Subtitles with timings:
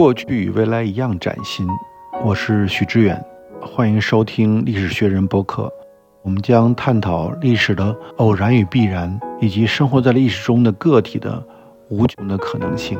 [0.00, 1.68] 过去与未来一样崭新。
[2.24, 3.22] 我是许知远，
[3.60, 5.70] 欢迎收听历史学人播客。
[6.22, 11.46] 我们将探讨历史的偶然与必然，以及生活在历史中的个体的
[11.90, 12.98] 无穷的可能性。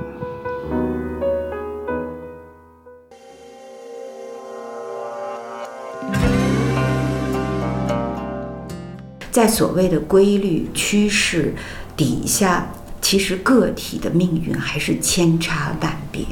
[9.31, 11.55] 在所谓的规律趋势
[11.97, 12.67] 底下，
[13.01, 16.27] 其实个体的命运还是千差万别。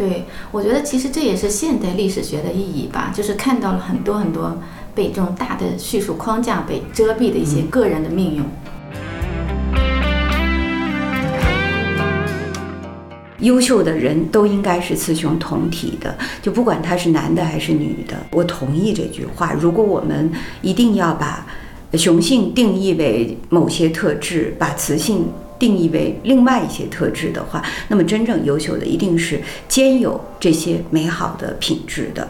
[0.00, 4.56] 对，我觉得其实这也是现代历史学的意义吧，就是看到了很多很多
[4.94, 8.42] 被这种大的叙述框架被遮蔽的一些个人的命运。
[13.40, 18.16] 优秀的人都应该是雌雄同体的，就不管他是男的还是女的。
[18.32, 19.52] 我同意这句话。
[19.52, 20.32] 如果我们
[20.62, 21.46] 一定要把
[21.92, 25.26] 雄性定义为某些特质，把雌性
[25.60, 29.38] 定义为另外一些特质的话，那么真正优秀的一定是
[29.68, 32.28] 兼有这些美好的品质的。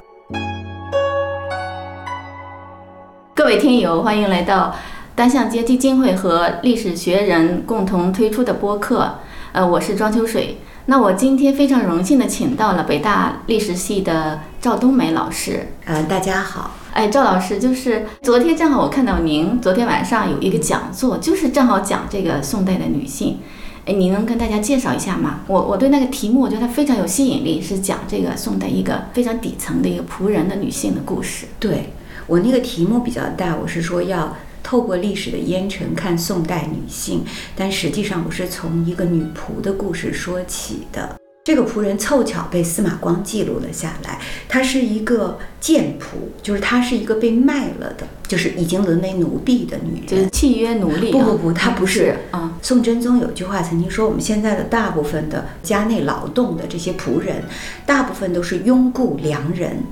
[3.32, 4.74] 各位听友，欢迎来到
[5.14, 9.08] 单向街基金会和历史学人共同推出的播客。
[9.52, 10.58] 呃，我是庄秋水。
[10.90, 15.68] 那我今天非常荣幸的请到了北大历史系的赵冬梅老师。
[15.84, 16.72] 嗯，大家好。
[16.92, 23.38] 哎，赵老师，就是昨天正好我看到您昨天晚上有一个讲座，就是正好讲这个宋代的女性。
[23.86, 25.42] 哎，您能跟大家介绍一下吗？
[25.46, 31.46] 我我对那个题目我觉得它非常有吸引力，是讲这个宋代一个非常底层的一个仆人的女性的故事。
[31.60, 31.92] 对
[32.26, 34.36] 我那个题目比较大，我是说要。
[34.62, 37.24] 透过历史的烟尘看宋代女性，
[37.56, 41.16] 但实际上我是从一个女仆的故事说起的。
[41.42, 51.10] 这个仆人凑巧被司马光记录了下来，她是一个贱仆，就是她是一个被卖了的，就是已经沦为奴婢的女人，就是契约奴隶。
[51.10, 52.52] 不不不，她不是啊。
[52.60, 57.42] 宋真宗有句话曾经说，我们现在的大部分的家内劳动的这些仆人，
[57.86, 59.82] 大部分都是庸雇良人。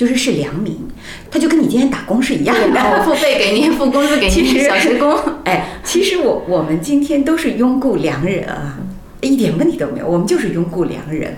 [0.00, 0.78] 就是是良民，
[1.30, 5.14] 他就跟你今天打工是一样的，我付费给你，付工资给你， 小时工。
[5.44, 8.78] 哎，其实我我们今天都是拥雇良人啊，
[9.20, 11.36] 一点问题都没有，我们就是拥雇良人。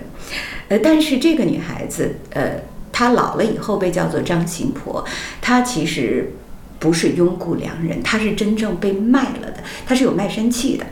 [0.69, 2.51] 呃，但是这个女孩子，呃，
[2.93, 5.03] 她老了以后被叫做张行婆，
[5.41, 6.33] 她其实
[6.79, 10.85] 不是拥雇良人，她是真正被卖了的，她是有卖身契的。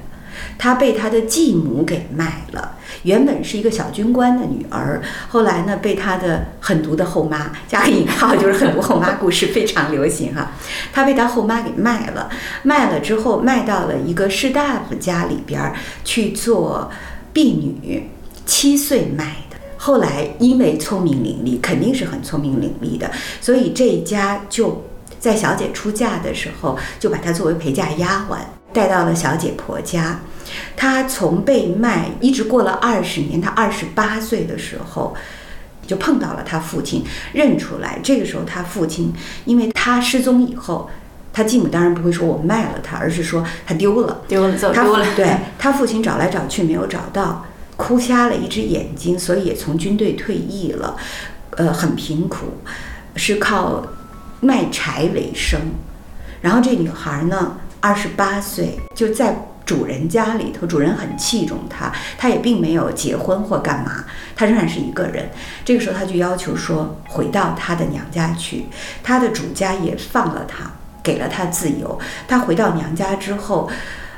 [0.57, 10.51] 她被她的继母给卖了，原本是一个小军官的女儿，后来呢被她的狠毒的后妈加个引号，就是狠毒后妈故事非常流行哈。
[10.93, 12.29] 她被她后妈给卖了，
[12.63, 16.91] 卖了之后卖到了一个士大夫家里边去做
[17.33, 18.09] 婢女，
[18.45, 19.57] 七岁卖的。
[19.77, 23.09] 后来因为聪明伶俐，肯定是很聪明伶俐的，
[23.39, 24.83] 所以这一家就
[25.19, 28.37] 在小姐出嫁的时候就把她作为陪嫁丫鬟
[28.73, 30.19] 带到了小姐婆家。
[30.75, 35.15] 她从被卖一直过了二十年，她二十八岁的时候
[35.85, 37.99] 就碰到了她父亲，认出来。
[38.03, 39.13] 这个时候她父亲，
[39.45, 40.89] 因为她失踪以后，
[41.33, 45.05] 他继母当然不会说我卖了他，而是说他丢了，丢了，走丢了。
[45.15, 47.45] 对他父亲找来找去没有找到，
[47.77, 50.97] 哭瞎了一只眼睛，所以也从军队退役了，
[51.51, 52.47] 呃，很贫苦，
[53.15, 53.81] 是靠
[54.41, 55.57] 卖柴为生。
[56.41, 59.35] 然后这女孩呢，二十八岁就在。
[59.63, 64.03] 主人家里头，主人很器重他，他也并没有结婚或干嘛，
[64.35, 65.29] 他仍然是一个人。
[65.63, 68.65] 这个时候，他就要求说回到他的娘家去。
[69.01, 70.69] 他的主家也放了他，
[71.01, 71.97] 给了他自由。
[72.27, 73.69] 他回到娘家之后，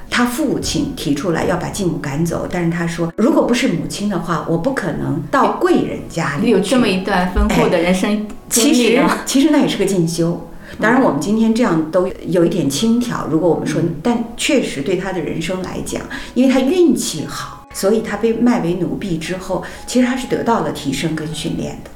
[0.10, 6.50] 他父亲提出来要把继母赶走，但是他说，如果不是母亲的话，我不可能到贵人家里。
[6.50, 10.50] 有这么一段丰富的人生其实，其实那也是个进修。
[10.80, 13.28] 当然，我们今天这样都有一点轻佻。
[13.30, 16.02] 如果我们说，但确实对他的人生来讲，
[16.34, 21.92] 因为他运气好，所以他被卖为奴婢之后，其实他是得到了提升跟训练的。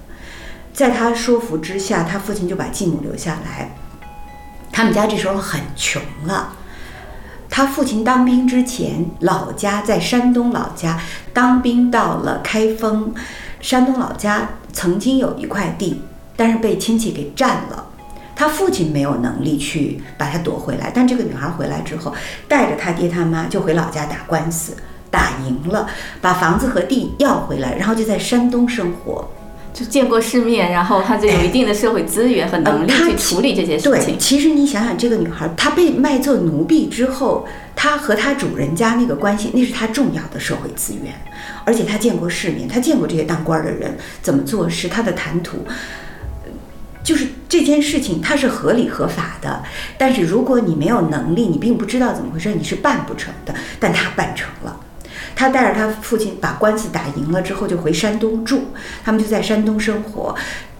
[0.74, 3.76] 在他说服之下，他父亲就把继母留下来。
[4.72, 6.56] 他们家这时候很穷了。
[7.50, 11.02] 他父亲当兵之前，老家在山东老家
[11.34, 13.12] 当兵，到了开封，
[13.60, 16.04] 山东老家曾经有一块地，
[16.36, 17.87] 但是被亲戚给占了。
[18.38, 22.14] 他父亲没有能力去把他夺回来，但这个女孩回来之后，
[22.48, 24.74] 带着他爹他妈就回老家打官司，
[25.10, 25.90] 打赢了，
[26.22, 29.28] 把房子和地要回来，然后就在山东生活，
[29.74, 33.92] 就见过世面，然后他就有一定的社会资源和能力去处理这些事情。
[33.92, 41.12] 对，其实你想想，这个女孩她被卖做奴婢之后，她和她主人家那个关系，那是她重要的社会资源，
[41.66, 45.66] 而且她见过世面，她见过这些当官的人怎么做事，她的谈吐。
[47.04, 49.64] 就是这件事情，它是合理合法的，
[49.98, 53.54] 但是如果你没有能力，你并不知道怎么回事，你是办不成的。
[53.80, 54.80] 但他办成了，
[55.36, 58.66] 他带着他父亲把官司打赢了之后，就回山东住，
[59.04, 60.36] 他们就在山东生活。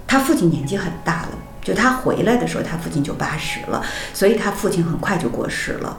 [0.06, 1.30] 他父亲年纪很大了，
[1.62, 3.82] 就他回来的时候，他父亲就八十了，
[4.14, 5.98] 所以他父亲很快就过世了。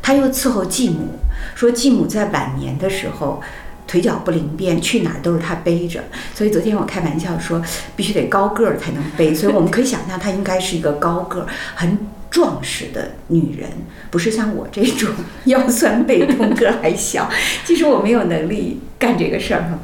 [0.00, 1.18] 他又伺候继母，
[1.54, 3.40] 说继母在晚年的时候
[3.88, 6.04] 腿脚不灵便，去哪儿都是他背着。
[6.34, 7.60] 所以昨天我开玩笑说，
[7.96, 9.34] 必须得高个儿才能背。
[9.34, 11.98] 所以我们可以想象，她应该是一个高个儿、很
[12.30, 13.70] 壮实的女人，
[14.10, 15.08] 不是像我这种
[15.46, 17.28] 腰酸背痛、个儿还小。
[17.64, 19.78] 其实我没有能力干这个事儿哈。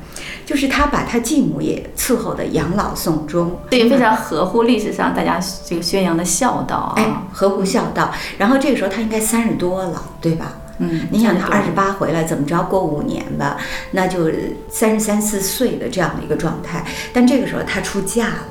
[0.45, 6.93] 就是他把他继母也伺候的养老送终，对非常合乎历史上大家这个宣扬的孝道啊。
[6.97, 8.13] 哎，合乎孝道。
[8.37, 10.59] 然后这个时候他应该三十多了，对吧？
[10.91, 13.57] 嗯，你想他二十八回来，怎么着过五年吧，
[13.93, 14.31] 那就
[14.69, 16.85] 三十三四岁的这样的一个状态。
[17.13, 18.47] 但这个时候他出嫁了。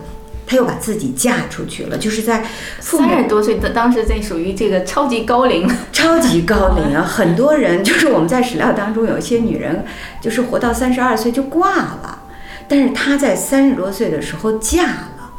[0.45, 2.43] 她又把自己嫁出去了，就是在
[2.81, 7.01] 三十多岁的当时，这属于这个超级高龄，超级高龄啊！
[7.01, 9.85] 很多人就是我们在史料当中有一些女人，
[10.19, 12.19] 就是活到三十二岁就挂了，
[12.67, 15.31] 但是她在三十多岁的时候嫁了，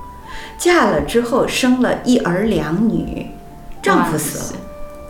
[0.56, 3.30] 嫁了之后生了一儿两女，
[3.82, 4.60] 丈夫死了，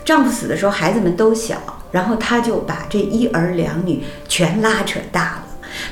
[0.04, 1.56] 丈夫死的时候孩子们都小，
[1.94, 5.44] 然后他就把这一儿两女全拉扯大了，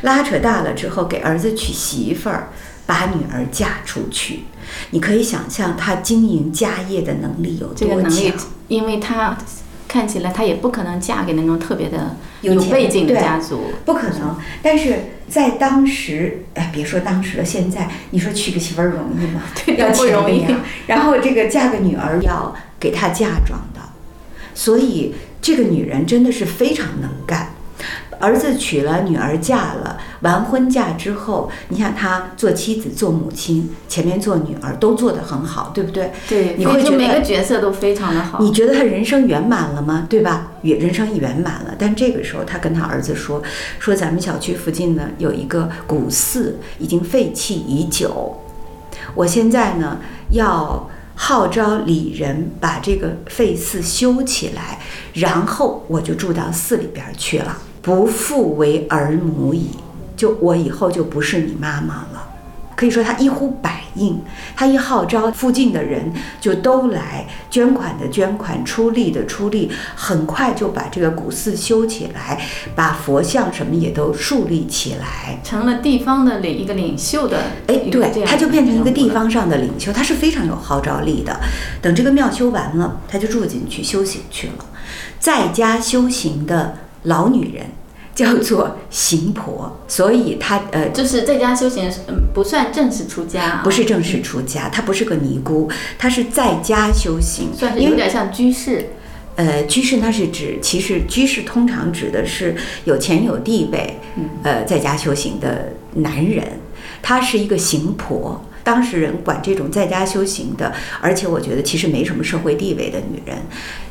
[0.03, 2.49] 拉扯大了之后给儿子娶媳妇儿。
[2.85, 4.41] 把女儿嫁出去，
[4.91, 8.35] 你可以想象他经营家业的能力有多强。
[8.67, 9.39] 因为他
[9.87, 14.37] 看起来他也不可能嫁给那种特别的有背景的家族，不可能。
[14.63, 19.43] 但是在当时，哎，别说当时了，现在你说娶个媳妇儿容易吗？
[19.65, 20.45] 对，要不容易。
[20.89, 23.81] 然后这个嫁个女儿要给她嫁妆的，
[24.55, 27.51] 所以这个女人真的是非常能干。
[28.21, 36.13] 儿子娶了，女儿嫁了，完婚嫁之后，你想她做妻子、做母亲，前面做女儿都做得很好，对不对？
[36.29, 38.39] 对，你会觉得每个角色都非常的好。
[38.41, 40.07] 你觉得她人生圆满了吗？
[40.09, 40.53] 对吧？
[40.63, 41.75] 也人生圆满了。
[41.77, 43.43] 但这个时候，她跟她儿子说
[43.81, 48.39] ：“说咱们小区附近呢有一个古寺，已经废弃已久，
[49.17, 49.99] 我现在呢
[50.31, 50.89] 要
[51.25, 54.81] 号召里人把这个废寺修起来，
[55.15, 59.71] 然后我就住到寺里边去了。”不复为儿母矣，
[60.17, 62.12] 就我以后就不是你妈妈了。
[62.77, 64.21] 可以说他一呼百应，
[64.57, 72.41] 他一号召，附近的人就都来捐款的捐款，出力的出力，很快就把这个古寺修起来，
[72.75, 77.39] 把佛像什么也都树立起来，成了地方的领一个领袖的。
[77.67, 81.41] 哎，对，他就变成一个地方上的领袖，他是非常有号召力的。
[81.81, 84.67] 等这个庙修完了，他就住进去修行去了，
[85.19, 86.77] 在家修行的。
[87.07, 87.67] 老女人
[88.23, 98.91] 叫做行婆，所以她呃，就是在家修行，嗯，不算正式出家，不是正式出家，她不是个尼姑，她是在家修行，算是有点像居士。
[99.35, 102.55] 呃，居士那是指，其实居士通常指的是
[102.85, 103.99] 有钱有地位，
[104.45, 106.47] 呃，在家修行的男人。
[107.03, 113.39] 她是一个行婆，当事人管这种在家修行的，而且我觉得其实没什么社会地位的女人，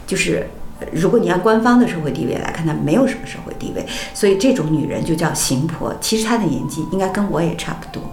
[0.08, 0.48] 就是。
[0.92, 5.96] 如果你按官方的社会地位来看，她没有什么社会地位，所以这种女人就叫行婆。
[6.02, 8.04] 其实她的年纪应该跟我也差不多，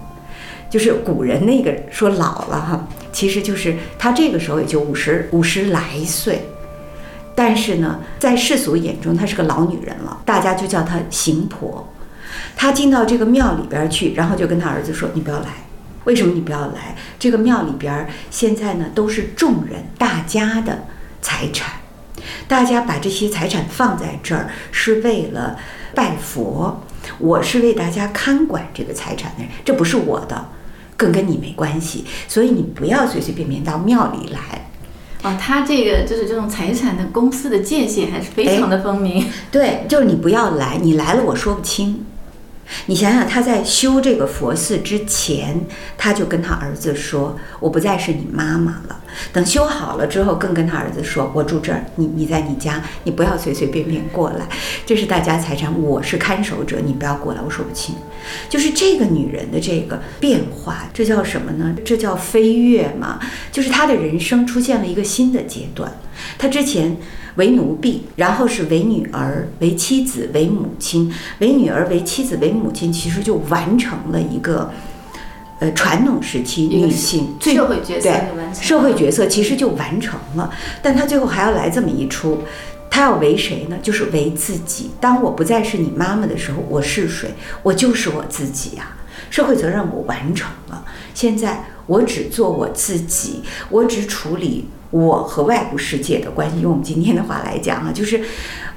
[0.69, 6.47] 就是古人那个说老了哈，其实就是她这个时候也就五十五十来岁，
[7.33, 11.87] 但是呢，在世俗眼中她是个老女人了，大家就叫她行婆。
[12.55, 15.47] 她进到这个庙里边去，然后就跟她儿子说：“你不要来，
[16.03, 16.95] 为什么你不要来？
[17.17, 20.83] 这个庙里边现在呢都是众人大家的
[21.21, 21.71] 财产。”
[22.47, 25.57] 大家把这些财产放在这儿，是为了
[25.95, 26.81] 拜佛。
[27.17, 30.49] 我是为大家看管这个财产的人，这不是我的，
[30.95, 32.05] 更跟你没关系。
[32.27, 34.69] 所以你不要随随便便到庙里来。
[35.23, 39.25] 哦，他这个就是这种财产的公司的界限还是非常的分明。
[39.49, 42.05] 对，就是你不要来，你来了我说不清。
[42.85, 45.59] 你想想，他在修这个佛寺之前，
[45.97, 48.99] 他就跟他儿子说：“我不再是你妈妈了。”
[49.33, 54.47] 等修好了之后，更跟他儿子说：“我住这儿，你你在你家，你不要随随便便过来，
[54.85, 57.95] 这是大家财产，我是看守者，你不要过来。”我说不清，
[58.49, 61.75] 就是这个女人的这个变化，这叫什么呢？
[61.83, 63.19] 这叫飞跃嘛？
[63.51, 65.91] 就是她的人生出现了一个新的阶段。
[66.37, 66.97] 她之前。
[67.35, 71.09] 为奴婢，然后是为女儿、为妻子、为母亲。
[71.37, 74.69] 为女儿、为妻子、为母亲，其实就完成了一个，
[75.59, 80.51] 呃，传统时期女性最社会角色对社会角色其实就完成了。
[80.81, 82.39] 但她最后还要来这么一出，
[82.89, 83.77] 她要为谁呢？
[83.81, 84.89] 就是为自己。
[84.99, 87.33] 当我不再是你妈妈的时候，我是谁？
[87.63, 88.97] 我就是我自己呀。
[89.29, 90.83] 社会责任我完成了，
[91.13, 94.65] 现在我只做我自己，我只处理。
[94.91, 98.21] 我和外部世界的关系，用我们今天的话来讲啊， 就是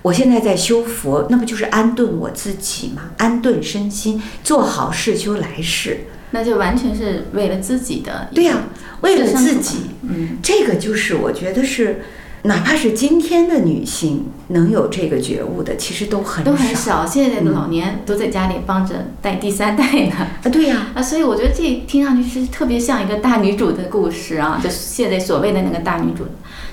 [0.02, 3.11] 我现在在修佛，那不就是安顿我自己吗？
[3.19, 6.00] 安顿身心，做好事修来世。
[6.35, 8.28] 那就完全是为了自己的。
[8.35, 8.62] 对呀、
[9.02, 12.04] 为了自己，嗯，这个就是我觉得是，
[12.44, 17.06] 哪怕是今天的女性能有这个觉悟的，其实都很都很少少。
[17.06, 20.16] 现在的老年都在家里帮着带第三代呢。
[20.16, 20.49] 啊。
[20.50, 26.25] 对呀、啊，所以我觉得这听上去是特别像一个大女主的故事啊，就是现在所谓的那个大女主，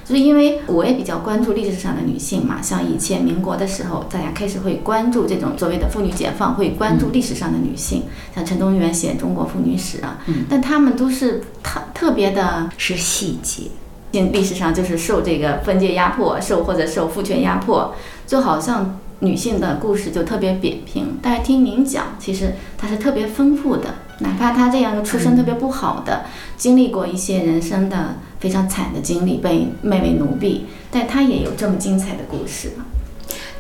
[0.04, 13.66] 就是因为我也比较关注历史上的女性嘛，像以前民国的时候，大家开始会关注这种所谓的妇女解放，会关注历史上的女性，像陈东元写《中国妇女史》啊，嗯但她们都是特特别的是细节。
[14.12, 17.94] 历历史上就是受这个封建压迫，受或者受父权压迫，
[18.26, 21.18] 就好像女性的故事就特别扁平。
[21.22, 26.26] 但是听您讲，其实它是特别丰富的，哪怕她这样一个出身特别不好的，
[26.58, 32.72] 经历过一些人生的非常惨的经历，被妹妹奴婢，但她也有这么精彩的故事。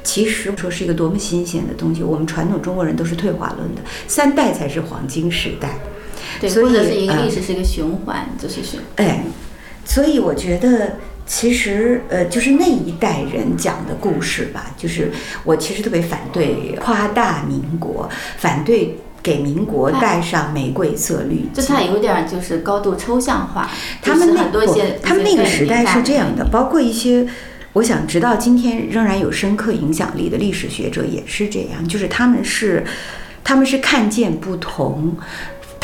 [0.01, 5.77] 其实说是一个多么新鲜的东西，我们传统中国人都是退化论的，三代才是黄金时代。
[6.39, 8.79] 对，或者是一个呃历史是一个循环，就是循。
[8.95, 9.23] 哎，
[9.89, 15.11] 所以我觉得，其实呃，就是那一代人讲的故事吧，就是
[15.43, 21.75] 我其实特别反对夸大民国，反对给民国带上玫瑰色滤就镜。
[21.75, 23.67] 它有点儿就是高度抽象化，
[23.99, 24.43] 他们那
[25.01, 27.27] 他们那个时代是这样的，包括一些。
[27.73, 32.83] 我想直到今天仍然有深刻影响力的历史学者也是这样，就是他们是，
[33.43, 35.15] 他们是看见不同，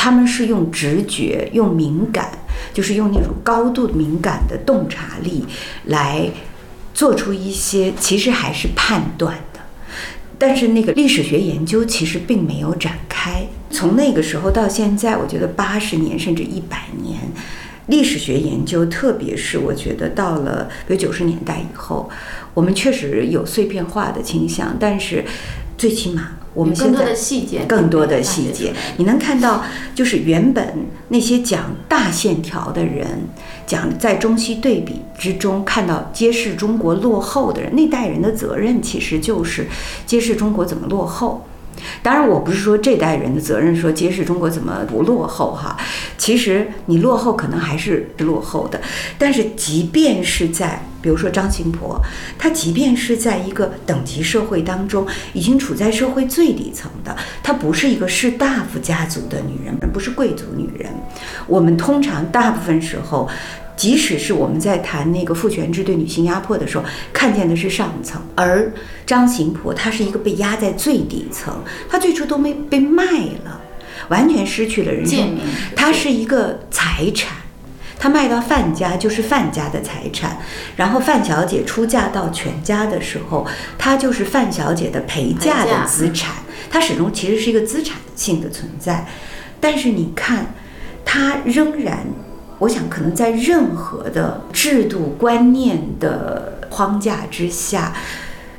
[0.06, 2.30] 他们是用直觉、用敏感，
[2.72, 5.44] 就是用那种高度敏感的洞察力
[5.86, 6.30] 来
[6.94, 9.62] 做出一些其实还是判断的。
[10.38, 13.48] 但是那个历史学研究其实并没有展开。
[13.72, 17.20] 从那个时候到现在，我觉得八十年甚至一百年，
[17.88, 22.08] 历史学研究，特别是我觉得到了比如九十年代以后，
[22.54, 25.26] 我们确实有碎片化的倾向，但是
[25.78, 29.64] 最起码我们现在更多的细节，更多的细节，你能看到，
[29.94, 33.06] 就是原本那些讲大线条的人，
[33.68, 39.68] 讲在中西对比之中看到揭示中国落后的人，那代人的责任其实就是
[40.06, 41.46] 揭示中国怎么落后。
[42.02, 45.78] 当然，我不是说这代人的责任说揭示中国怎么不落后哈，
[46.18, 48.80] 其实你落后可能还是落后的，
[49.18, 52.00] 但是即便是在比如说张行婆，
[52.38, 60.92] 她即便是在一个等级社会当中，已经处在社会最底层的，她不是一个士大夫家族的女人，不是贵族女人。
[61.48, 63.30] 我们通常大部分时候。
[63.76, 68.72] 即使是我们在谈那个父权制对女性压迫的时候，看见的是上层，而
[69.06, 73.04] 张行婆她是一个被压在最底层，她最初都没被卖
[73.44, 73.62] 了，
[74.10, 75.38] 完全失去了人生，
[75.76, 77.38] 她是一个财产。
[77.98, 80.38] 她卖到范家就是范家的财产，
[80.76, 86.36] 然后范小姐出嫁到全家的时候，她就是范小姐的陪嫁的资产，
[86.70, 89.08] 她始终其实是一个资产性的存在。
[89.60, 90.54] 但是你看，
[91.04, 92.06] 她仍然，
[92.60, 97.94] 我想可能在任何的制度观念的框架之下，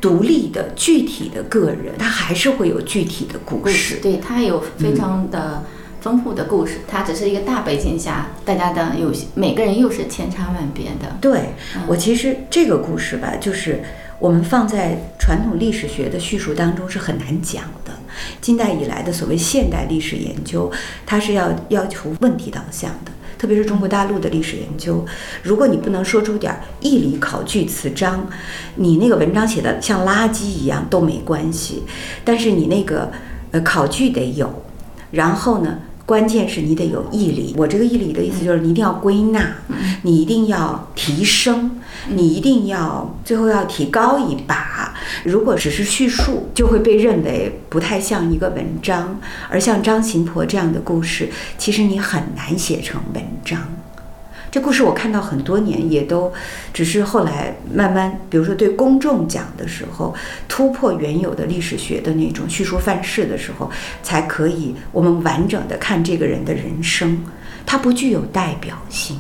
[0.01, 3.97] 独立的具体的个人，他还是会有具体的故事，。
[4.03, 5.65] 对，他有非常的
[6.01, 11.17] 丰富的故事，他只是一个大背景下，大家的有每个人又是千差万别的。
[11.21, 11.55] 对
[11.89, 13.83] 我其实这个故事吧，就是
[14.19, 17.93] 我们放在传统历史学的叙述当中是很难讲的。
[18.41, 20.71] 近代以来的所谓现代历史研究，
[21.05, 23.11] 它是要要求问题导向的。
[23.39, 25.05] 特别是中国大陆的历史研究，
[25.43, 28.27] 如果你不能说出点儿义理考据词章，
[28.77, 31.83] 你那个文章写的像垃圾一样都没关系。
[32.25, 33.11] 但是你那个
[33.51, 34.63] 呃考据得有，
[35.11, 37.53] 然后呢，关键是你得有毅力。
[37.59, 39.57] 我这个毅力的意思就是你一定要归纳，
[40.03, 44.95] 你一定要提升，你一定要最后要提高一把。
[45.25, 49.19] 如果只是叙述，就会被认为不太像一个文章。
[49.51, 53.61] 而像张琴婆这样的故事，其实你很难写成文章。
[54.57, 56.33] 这故事我看到很多年，也都
[56.73, 60.15] 只是后来慢慢，比如说对公众讲的时候，
[60.49, 63.71] 突破原有的历史学的那种叙述范式的时候，
[64.03, 67.23] 才可以我们完整的看这个人的人生，
[67.67, 69.19] 它不具有代表性。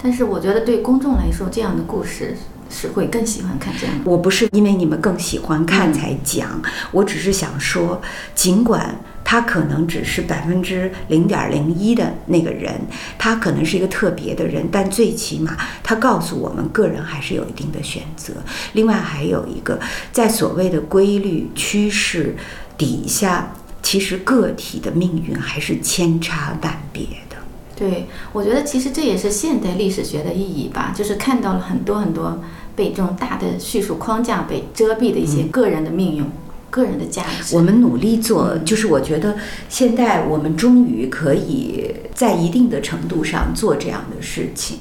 [0.00, 2.36] 但是我觉得对公众来说，这样的故事
[2.70, 4.08] 是会更喜欢看这样的。
[4.08, 6.62] 我不是因为你们更喜欢看才讲，
[6.92, 8.00] 我只是想说，
[8.36, 8.94] 尽管
[9.30, 12.74] 他可能只是百分之零点零一的那个人，
[13.16, 18.32] 他可能是一个特别的人，但最起码他告诉我们，个人还是有一定的选择。
[18.72, 19.78] 另外还有一个，
[20.10, 22.34] 在所谓的规律趋势
[22.76, 27.36] 底下，其实个体的命运还是千差万别的。
[27.76, 32.42] 对，我觉得其实这也是现代历史学的意义吧，就是看到了很多很多
[32.74, 36.24] 被这种大的叙述框架被遮蔽的一些个人的命运、
[36.70, 37.54] 个人的价值。
[37.54, 39.36] 我们努力做，就是我觉得
[39.68, 44.78] 现在我们终于可以在一定的程度上做这样的事情。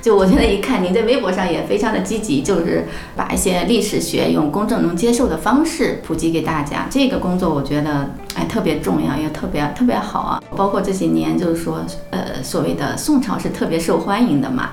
[0.00, 6.86] 就我现在一看，您在微博上也非常的积极，就是把一些历史学用公众能接受的方式普及给大家。
[6.88, 10.42] 这个工作我觉得哎特别重要，也特别特别好啊。
[10.56, 14.70] 包括这几年就是说，呃，所谓的宋朝是特别受欢迎的嘛。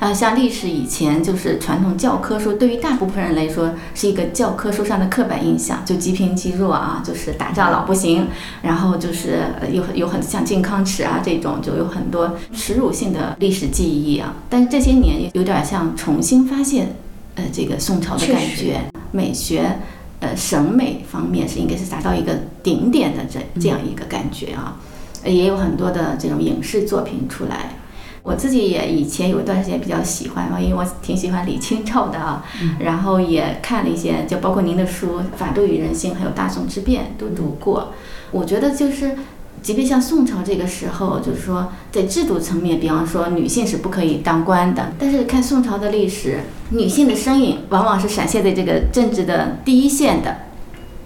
[0.00, 8.26] 啊，像历史以前就是传统教科书，对于大部分人来说是一个教科书上的刻板印象，就积贫积弱啊，就是打仗老不行，
[8.62, 14.34] 然后就是有有很像靖康耻啊这种，就有很多耻辱性的历史记忆啊。
[14.48, 16.96] 但是这些年有点像重新发现，
[17.36, 18.80] 呃，这个宋朝的感觉，
[19.12, 19.78] 美学，
[20.20, 24.76] 呃，审美方面是应该是达到一个顶点的这这样一个感觉啊，
[25.24, 27.74] 也有很多的这种影视作品出来。
[28.22, 32.44] 我自己也以前有一段时间比较喜欢，因为我挺喜欢李清照的啊，
[32.78, 37.94] 然后也看了一些，就包括您的书《法度与人性》还有《大宋之变》都读过。
[38.30, 39.16] 我觉得就是，
[39.62, 46.40] 即便像宋朝这个时候，就是说在制度层面，比方说女性是不可以当官的，但是看宋朝的历史，
[46.70, 50.38] 女性的身影往往是闪现在这个政治的第一线的。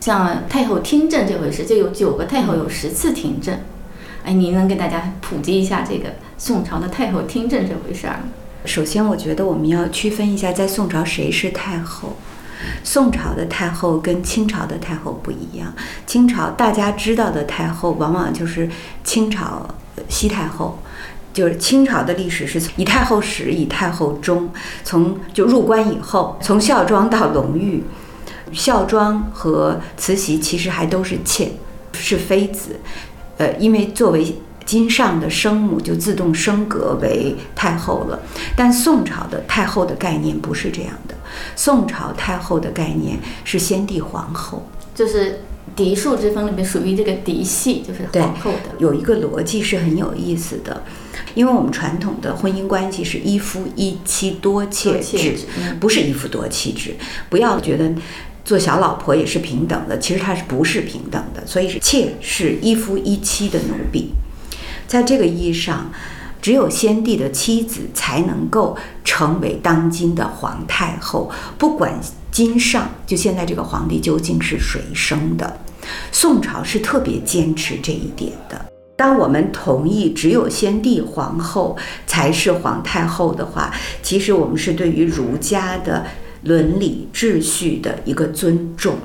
[0.00, 3.58] 像太后听政这回事，就有九个太后有十次听政。
[4.22, 6.10] 哎，您能给大家普及一下这个？
[6.36, 8.20] 宋朝的太后听政这回事儿，
[8.64, 12.16] 首先我觉得我们要区分一下，在宋朝谁是太后。
[12.82, 15.72] 宋朝的太后跟清朝的太后不一样。
[16.06, 18.68] 清朝大家知道的太后，往往就是
[19.02, 19.66] 清朝
[20.08, 20.78] 西太后，
[21.32, 24.50] 就是清朝的历史是以太后始，以太后终。
[24.84, 27.84] 从就入关以后，从孝庄到隆裕，
[28.52, 31.52] 孝庄和慈禧其实还都是妾，
[31.92, 32.80] 是妃子。
[33.36, 38.18] 呃，因为作为金上的生母就自动升格为太后了，
[38.56, 41.14] 但宋朝的太后的概念不是这样的。
[41.56, 45.40] 宋朝太后的概念是先帝皇后，就是
[45.74, 48.70] 嫡庶之分里面属于这个嫡系，就是皇后的。
[48.78, 50.82] 有一个逻辑是很有意思的，
[51.34, 55.34] 因为我们传统的婚姻关系是一夫一妻多妾制，
[55.80, 56.94] 不是一夫多妻制。
[57.28, 57.92] 不要觉得
[58.44, 61.44] 做小老婆也是平等的，其实它是不是平等的？
[61.46, 64.12] 所以是妾是一夫一妻的奴婢。
[64.86, 65.90] 在这个意义上，
[66.40, 71.98] 只有先帝的妻子才能够成为当今的皇太后，不管
[72.30, 75.56] 今上就现在这个皇帝究竟是谁生的。
[76.10, 78.64] 宋朝是特别坚持这一点的。
[78.96, 86.06] 当我们同意只有先帝皇后才是皇太后的话，其实我们是对于儒家的
[86.42, 88.96] 伦理秩序的一个尊重。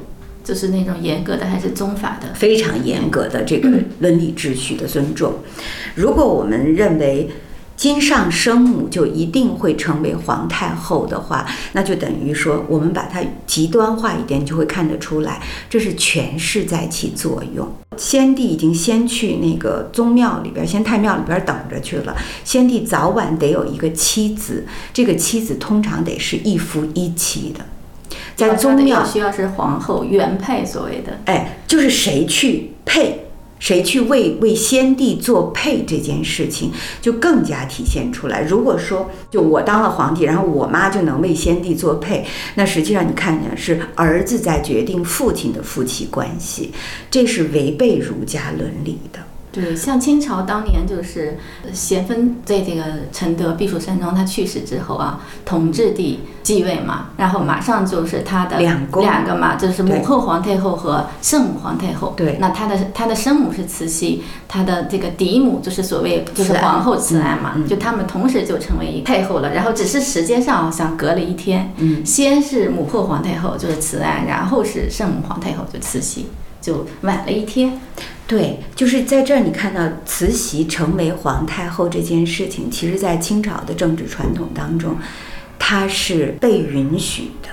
[0.50, 5.32] 就是那种严格的还是宗法的，非常严格的这个伦理秩序的尊重。
[5.94, 7.30] 如果我们认为
[7.78, 17.72] 金上生母就一定会成为皇太后的话，那就等于说我们把它极端化一点，就会看得出来，这是权势在起作用。
[17.96, 22.18] 先帝已经先去那个宗庙里边，先太庙里边等着去了。
[22.44, 27.64] 先帝早晚得有一个妻子，这个妻子通常得是一夫一妻的。
[28.40, 33.26] 在宗庙需要是皇后原配，所谓的哎，就是谁去配，
[33.60, 36.72] 谁去为为先帝做配这件事情，
[37.02, 38.42] 就更加体现出来。
[38.42, 42.26] 如果说就我当了皇帝，然后我妈就能为先帝做配，
[42.56, 46.72] 那实际上你看见是儿子在决定父亲的夫妻关系，
[47.12, 49.20] 这是违背儒家伦理的。
[49.60, 51.38] 对，像清朝当年就是
[51.74, 62.14] 咸丰在这个承德避暑山庄他去世之后啊，同治帝继位嘛，然后马上就是他的两两个嘛，就是母后皇太后和圣母皇太后。
[62.16, 76.28] 对，那他的他的生母是慈禧，他的这个嫡母就是所谓就是皇后慈安嘛，就他们同时就成为太后了，然后只是时间上好像隔了一天，嗯，先是母后皇太后就是慈安，然后是圣母皇太后就慈禧，
[76.70, 77.80] 就晚了一天。
[78.28, 84.96] 对，就是在这儿，你看到慈禧成为皇太后这件事情，其实，在清朝的政治传统当中，
[85.58, 87.50] 它是被允许的；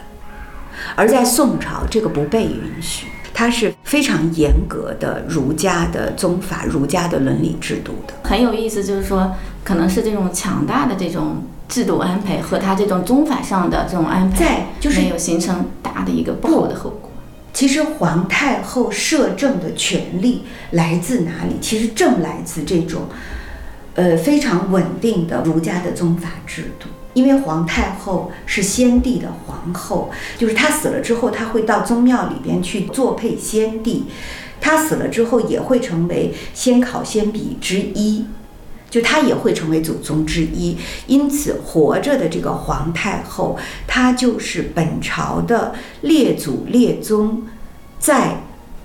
[0.94, 8.12] 而在宋朝，这个不被允许，它是非常严格的儒家的宗法、儒家的伦理制度的。
[8.28, 17.05] 很有意思，就是说，可能是这种强大的这种制度安排和他这种宗法上的这种安排，在就是没有形成大的一个不好的后果。
[17.56, 20.42] 其实皇太后摄政的权力
[20.72, 21.56] 来自哪里？
[21.58, 23.04] 其实正来自这种，
[23.94, 26.86] 呃非常稳定的儒家的宗法制度。
[27.14, 34.04] 因为皇太后是先帝的皇后，就是她死了之后，她会到宗庙里边去作配先帝。
[34.60, 38.26] 她死了之后也会成为先考先比之一，
[38.96, 40.74] 就他也会成为祖宗之一。
[41.06, 47.42] 因此，活着的这个皇太后，她就是本朝的列祖列宗
[47.98, 48.42] 在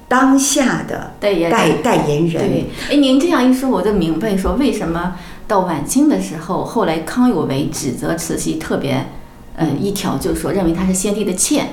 [0.10, 2.50] 当下的代言代代言人。
[2.50, 5.16] 对，哎，您这样一说，我就明白说为什么
[5.48, 9.06] 到晚清的时候，后来康有为指责慈禧特别，
[9.56, 11.64] 呃，一条就是说认为她是先帝的妾，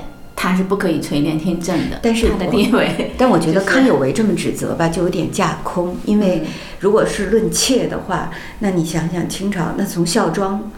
[0.41, 1.99] 她是不可以垂帘听政的。
[2.01, 5.97] 但是他的地位， 但我觉得康有为这么指责吧，就有点架空。
[6.05, 6.43] 因为
[6.79, 10.71] 如果是论妾的话，那你想想清朝，那从孝庄，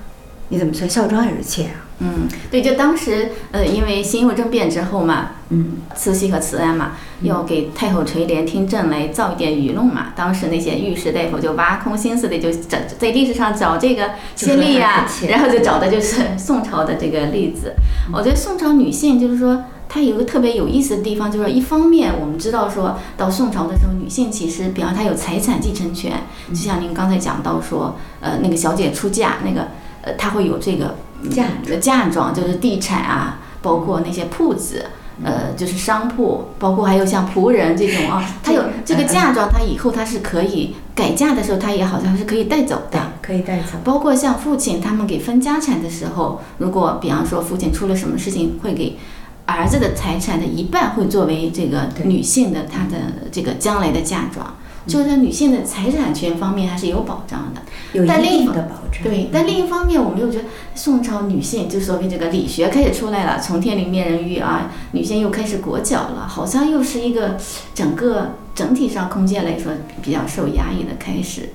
[0.51, 1.89] 你怎么算孝庄也是妾啊？
[1.99, 10.07] 嗯，对，就当时呃，因为辛酉政变之后嘛，嗯，慈禧和慈安嘛，要给太后垂帘听政来造一点舆论嘛。
[10.15, 17.73] 当时那些御史大夫就挖空心思的就找在历史上找这个先例呀、就说她是妾然后就找的就是宋朝的这个例子。
[18.13, 19.63] 我觉得宋朝女性就是说。
[19.93, 26.13] 它有个特别有意思的地方，就是一方面我们知道说到宋朝的时候，女性其实，比方她有财产继承权，
[26.47, 29.67] 就像您刚才讲到说，呃，那个小姐出嫁，那个
[30.01, 31.45] 呃，她会有这个嗯嫁
[31.79, 34.85] 嫁妆，就是地产啊，包括那些铺子，
[35.23, 43.13] 呃，就是商铺，包括还有像仆人这种啊，它有这个嫁妆，它以后它是可以改嫁的时候，它也好像是可以带走的。
[43.21, 43.77] 可以带走。
[43.83, 48.97] 包括像父亲他们给分家产的时候，如果比方说父亲出了什么事情，会给
[49.45, 54.55] 儿子的财产的一半会作为这个女性的她的这个将来的嫁妆，
[54.87, 57.61] 就是在女性的财产权方面还是有保障的。
[57.93, 59.03] 有一定但另一方的保障。
[59.03, 67.37] 对，但另一方面，我们又觉得宋朝女性就所谓这个理学开始出来了，从天灵面人欲啊，女性又开始裹脚了，好像又是一个
[67.73, 71.49] 整个整体上空间来说比较受压抑的开始。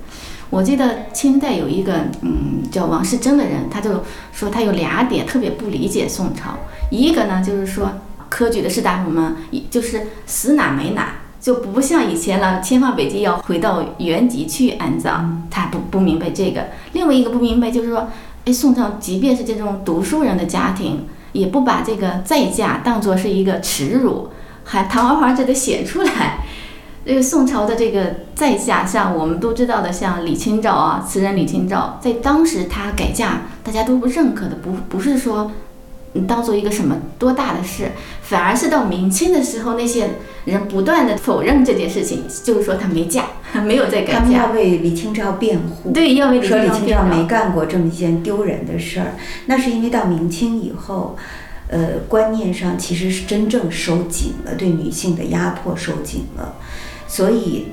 [0.49, 6.57] 我记得清代有一个嗯叫王世贞的人，他就说他有俩点特别不理解宋朝，
[6.89, 7.91] 一个呢就是说
[8.29, 16.67] 科举的士大夫们一就是死哪没哪，就不像以前了，千方百计要回到原籍去安葬，他不不明白这个。
[16.93, 18.07] 另外一个不明白就是说，
[18.45, 24.29] 哎，宋朝即便是这种读书人的家庭，也不把这个再嫁当做是一个耻辱，
[24.63, 26.39] 还堂而皇之的写出来。
[27.05, 35.49] 这个宋朝的这个再嫁，像我们都知道的，像李清照啊，词人李清照，在当时她改嫁，大家都不认可的，不不是说
[36.13, 37.93] 嗯当做一个什么多大的事，
[38.29, 40.09] 反而是到明清的时候，那些
[40.45, 43.25] 人不断的否认这件事情，就是说她没嫁，
[43.65, 45.91] 没有在改他们要，为李清照辩护。
[45.91, 47.27] 对，要为李说李清照辩清照没。
[47.27, 51.15] 干过这么一件丢人的事儿，那是因为到明清以后，
[51.69, 56.55] 呃，观念上其实是真正收紧了，对女性的压迫收紧了，
[57.07, 57.67] 所以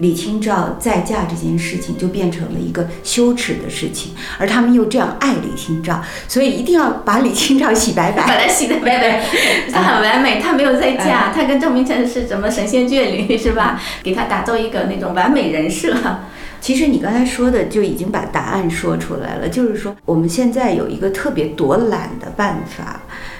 [0.00, 8.40] 李清照再嫁这件事情就变成了一个羞耻的事情，而他们又这样爱李清照，所以一定要把李清照洗白把白。
[8.44, 9.22] 她洗的白白，
[9.72, 13.80] 她很完美，她没有再嫁，她跟赵明诚是什么神仙眷侣是吧？
[14.02, 15.94] 给她打造一个那种完美人设。
[16.60, 23.39] 其实你刚才说的就已经把答案说出来了，就是说我们现在有一个特别躲懒的办法，一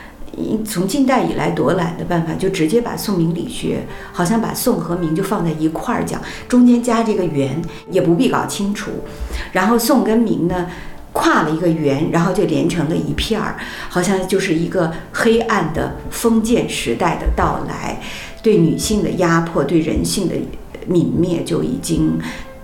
[0.65, 8.91] 从近代以来躲懒的办法，就直接把宋明理学好像把宋和明就放在一块儿讲，中间加这个元也不必搞清楚，
[9.53, 10.67] 然后宋跟明呢。
[11.13, 13.57] 跨了一个圆，然后就连成了一片儿，
[13.89, 18.01] 好像就是一个黑暗的封建时代的到来，
[18.45, 20.37] 对女性的压迫，对人性的
[20.89, 22.17] 泯灭就已经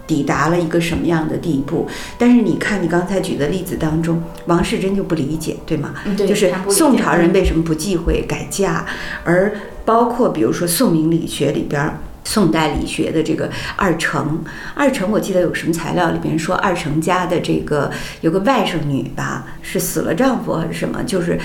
[0.07, 1.89] 抵达了一个什么样的地步？
[2.19, 5.95] 但是你看你刚才举的例子当中，王世贞就不理解，对吗？
[6.17, 8.87] 就是宋朝人为什么不忌讳改嫁，
[9.25, 9.53] 而
[9.85, 11.99] 包括比如说宋明理学里边儿。
[12.29, 14.43] 宋代理学的这个二程，
[14.75, 17.89] 二程我记得有什么材料里边说二程家的这个
[18.21, 21.39] 有个外甥女吧，是死了丈夫还是什么，就是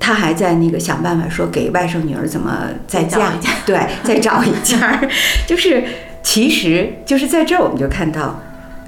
[0.00, 3.32] 她还在那个想办法说给外甥女儿怎么再嫁
[3.64, 5.08] 对，再找一家儿，
[5.46, 5.84] 就是
[6.24, 8.40] 其实就是在这儿我们就看到，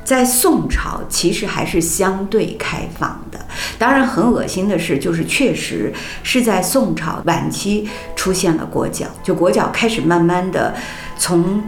[0.03, 3.39] 在宋朝其实还是相对开放的。
[3.79, 5.93] 当然，很恶心的是，就是确实
[6.25, 10.75] 是在宋朝晚期出现了裹脚，就裹脚开始慢慢的
[11.19, 11.63] 从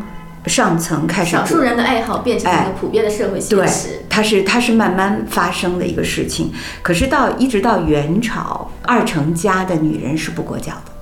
[0.46, 6.50] 上层开始少数人的爱好变成一哎个普遍的社会现实。，它是它是慢慢发生的一个事情。
[6.82, 10.92] 可是到一直到元朝，二程家的女人是不裹脚的。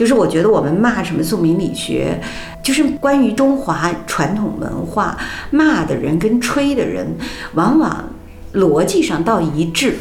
[0.00, 2.18] 就是我觉得我们骂什么宋明理学，
[2.62, 5.14] 就是关于中华传统文化，
[5.50, 7.06] 骂的人跟吹的人，
[7.52, 8.08] 往往
[8.54, 9.96] 逻辑上倒一致，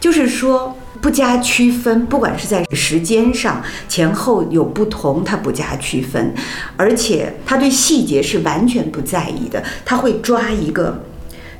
[0.00, 0.74] 就是说。
[1.02, 6.32] 不加区分，不管是在时间上前后有不同，他不加区分，
[6.78, 11.04] 而且他对细节是完全不在意的，他会抓一个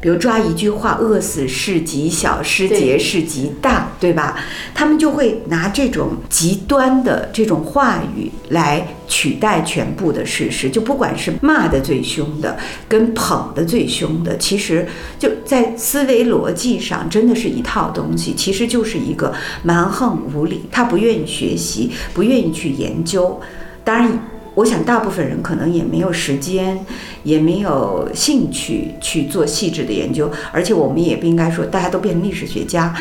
[0.05, 4.37] 比如抓一句话，饿死是极小，失节对是极大，对吧？
[4.75, 12.55] 他们就会拿这种极端的这种话语来取代全部的事实，就不管是骂的最凶的，
[12.87, 14.87] 跟捧的最凶的，其实
[15.19, 23.41] 就在思维逻辑上真的是一套东西，其实就是一个蛮横无理，他不愿意学习，不愿意去研究，
[23.83, 24.21] 当然。
[24.55, 26.85] 我想，大部分人可能也没有时间，
[27.25, 32.95] 也没有兴趣去做细致的研究，而且我们也不应该说大家都变成历史学家，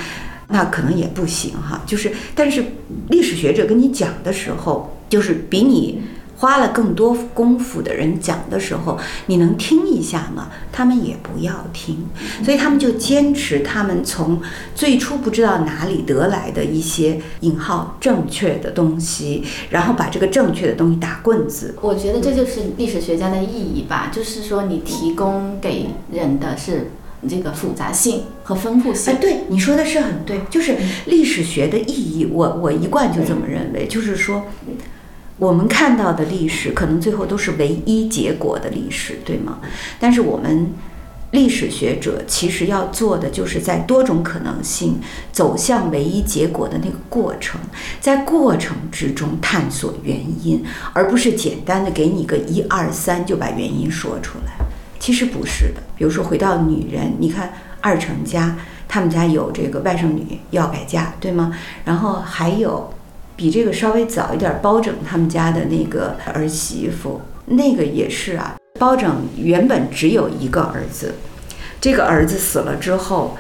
[0.48, 1.82] 那可能也不行哈。
[1.86, 2.64] 就是，但是
[3.10, 6.02] 历史学者跟你讲的时候，就是比你
[6.44, 10.50] 花了更多功夫的人讲的时候，你能听一下吗？
[10.74, 12.06] 他们也不要听，
[12.44, 14.42] 所以他们就坚持他们从
[14.76, 21.76] 最初不知道哪里得来的一些引号正确的东西，然后把这个正确的东西打棍子。
[21.82, 26.92] 我觉得这就是历史学家的意义吧，就是说你提供给人的是
[27.26, 29.18] 这个复杂性和丰富性哎，。
[29.18, 30.76] 对你说的是很对，就是
[31.06, 34.44] 历史学的意义，我我一贯就这么认为，就是说，
[35.38, 39.60] 我们看到的历史可能最后都是唯一结果的历史，对吗？
[40.00, 40.72] 但是我们
[41.32, 45.00] 历史学者其实要做的，就是在多种可能性
[45.32, 47.60] 走向唯一结果的那个过程，
[48.00, 54.54] 在过程之中探索原因，而不是简单的给你个一二三就把原因说出来。
[55.00, 55.82] 其实不是的。
[55.98, 58.56] 比如说回到女人，你看二成家，
[58.88, 61.52] 他们家有这个外甥女要改嫁，对吗？
[61.84, 62.94] 然后还有
[63.36, 68.56] 比这个稍微早一点，包拯他们家的那个儿媳妇，那个也是啊。
[68.80, 71.16] 包拯原本只有一个儿子，
[71.80, 73.38] 这个儿子死了之后。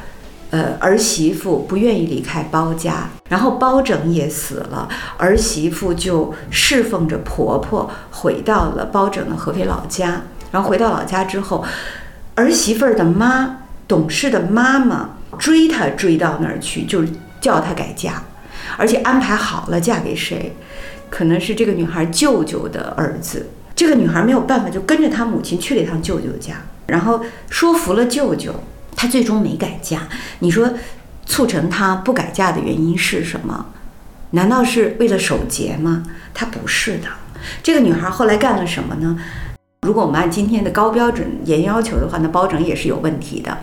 [0.51, 10.21] 呃，儿媳妇不愿意离开包家，然后包拯也死了，儿媳妇就侍奉着婆婆回到了包拯的合肥老家。
[10.51, 11.65] 然后回到老家之后，
[12.36, 17.10] 儿媳妇儿的妈懂事的妈妈追她追到那儿去，就是
[17.41, 18.21] 叫她改嫁，
[18.77, 20.55] 而且安排好了嫁给谁，
[21.09, 23.47] 可能是这个女孩舅舅的儿子。
[23.75, 26.55] 这个女孩没有办法，就跟着她母亲去了一趟舅舅家，
[26.88, 28.53] 然后说服了舅舅，
[28.95, 30.07] 她最终没改嫁。
[30.39, 30.71] 你说
[31.25, 33.65] 促成她不改嫁的原因是什么？
[34.31, 36.03] 难道是为了守节吗？
[36.33, 37.07] 她不是的。
[37.62, 39.19] 这个女孩后来干了什么呢？
[39.81, 43.57] 如果我们按今天的高标准严要求的话，那包拯也是有问题的。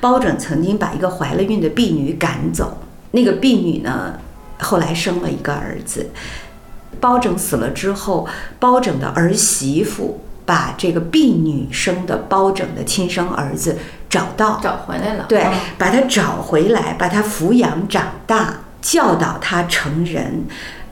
[0.00, 2.78] 包拯曾经把一个怀了孕的婢女赶走，
[3.12, 4.18] 那个婢女呢，
[4.60, 6.10] 后来生了一个儿子。
[7.00, 20.44] 包拯死了之后，包拯的儿媳妇把这个婢女生的包拯的亲生儿子找到，找回来了，对嗯，把他找回来，把他抚养长大，教导他成人，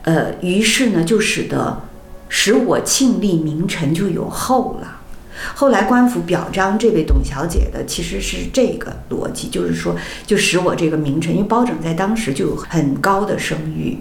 [0.03, 1.81] 呃，于是呢，就使得
[2.27, 4.98] 使我庆历名臣就有后了。
[5.55, 13.97] 后来官府表彰这位董小姐的其实是这个逻辑，就是说，就使我这个名臣，因为包拯在当时就有很高的声誉，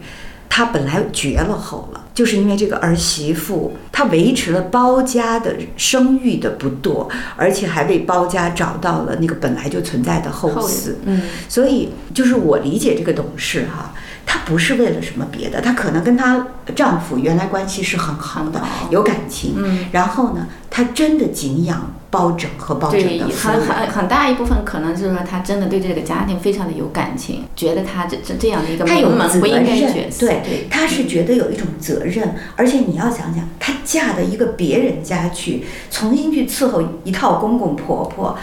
[0.48, 10.94] 他本来绝了后了，就是因为这个儿媳妇，她维持了包家的声誉的不堕，而且还为包家找到了那个本来就存在的后后嗣。
[11.04, 13.94] 嗯，所以就是我理解这个董事哈，
[14.30, 18.60] 她不是为了什么别的，她可能跟她丈夫原来关系是很好的，
[18.90, 19.54] 有感情。
[19.56, 23.66] 嗯，然后呢，她真的敬仰包拯和包拯，的夫很人。
[23.66, 38.36] 很很大一部分可能就是说她真的对这个家庭非常的有感情，觉得她这这这样的一个她有责名门不应该任角，色，对，她是觉得有一种责任，而且你要想想，她嫁到一个别人家去，重新去伺候一套公公婆婆，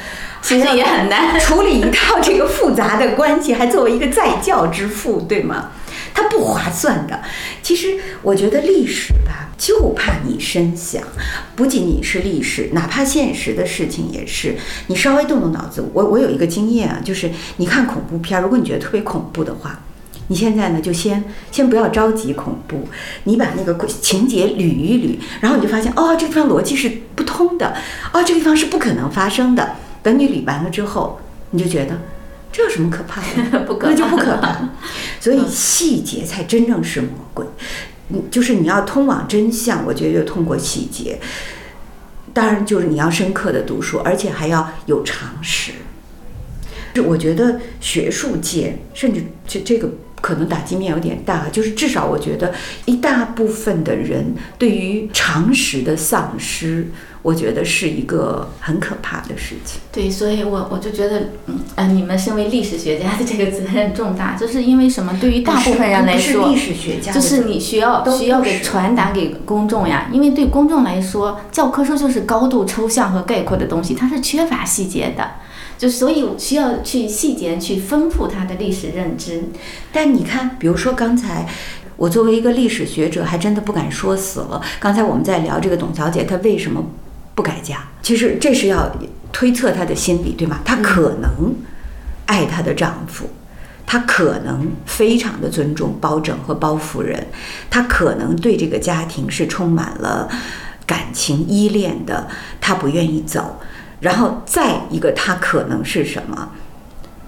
[0.45, 1.39] 其实也很难。
[1.39, 5.71] 处理一套这个复杂的关系，还作为一个在教之父，对吗？
[6.13, 7.19] 它不划算的。
[7.63, 11.01] 其实我觉得历史吧，就怕你深想，
[11.55, 14.55] 不仅仅是历史，哪怕现实的事情也是。
[14.87, 19.79] 你稍微动动脑子，我我有一个经验啊，就是你看恐怖片儿，如果你觉得特别恐怖的话。
[20.27, 22.87] 你现在呢，就先先不要着急恐怖，
[23.25, 27.75] 你把那个情节捋一捋，然后你就发现，哦，这地方逻辑是不通的，
[28.11, 29.75] 哦，这个地方是不可能发生的。
[30.05, 31.99] 等你理完了之后，你就觉得
[32.51, 33.61] 这有什么可怕的？
[33.65, 34.69] 不可那就不可怕。
[35.19, 37.43] 所以细节才真正是魔鬼。
[38.09, 41.19] 嗯，就是你要通往真相，我觉得就通过细节。
[42.35, 45.71] 当然，就是你要深刻的读书，而且还要有常识。
[46.93, 49.89] 就我觉得学术界，甚至这这个
[50.21, 52.53] 可能打击面有点大，就是至少我觉得
[52.85, 56.87] 一大部分的人对于常识的丧失，
[57.25, 59.81] 我觉得是一个很可怕的事情。
[59.91, 65.17] 对，所以我我就觉得，嗯呃，你们身为历史学家的这个责任重大，就是因为什么？
[65.19, 75.31] 对于大部分人来说不是历，史学家就是你需要需要给传达给公众呀，因为对公众来说，教科书就是高度抽象和概括的东西，它是缺乏细节的。
[75.79, 79.45] 就所以需要去细节去丰富他的历史认知。
[79.91, 81.47] 但你看，比如说刚才。
[81.97, 84.61] 我作为一个历史学者，还真的不敢说死了。
[84.81, 86.83] 刚才我们在聊这个董小姐，她为什么
[87.35, 87.79] 不改嫁？
[88.01, 88.89] 其实这是要
[89.31, 90.59] 推测她的心理，对吗？
[90.65, 91.53] 她可能
[92.25, 93.29] 爱她的丈夫，
[93.85, 97.27] 她可能非常的尊重包拯和包夫人，
[97.69, 100.29] 她可能对这个家庭是充满了
[100.87, 102.27] 感情依恋的，
[102.61, 103.59] 她不愿意走。
[103.99, 106.49] 然后再一个，她可能是什么？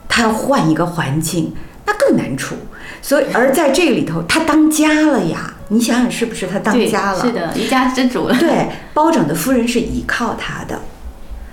[0.08, 1.54] 她要换一个环境，
[1.86, 2.56] 那更难处。
[3.02, 5.54] 所以，而在这个里头，他当家了呀！
[5.70, 7.22] 你想想，是不是他当家了？
[7.22, 8.36] 是的，一家之主了。
[8.40, 10.82] 对，包拯的夫人是依靠他的，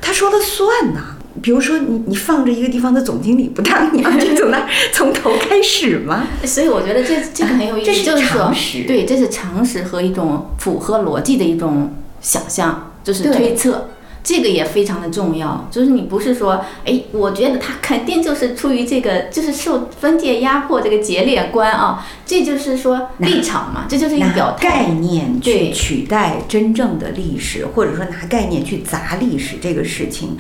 [0.01, 1.17] 他说了算呐。
[1.43, 6.29] 比如说，你你放着一个地方的总经理不当，你要去从那从头开始吗？
[6.47, 8.85] 所以我觉得这这个很有意思，这是常识。
[8.85, 13.89] 对，这是常识和一种符合逻辑的一种想象，就是推测。
[14.25, 24.67] 这个也非常的重要，就是你不是说，哎，我觉得他肯定就是出于这个，就是受封建压迫这个节烈观啊，这就是说立场嘛，这就是一个表态。
[24.67, 30.39] 概念去取代真正的历史，或者说拿概念去砸历史这个事情，